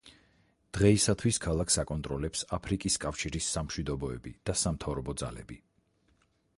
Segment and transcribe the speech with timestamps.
[0.77, 5.65] დღეისათვის ქალაქს აკონტროლებს აფრიკის კავშირის სამშვიდობოები და სამთავრობო ძალები.